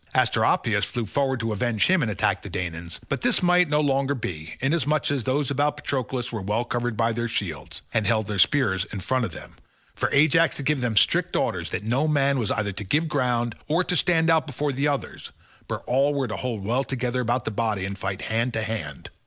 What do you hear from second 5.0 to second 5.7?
as those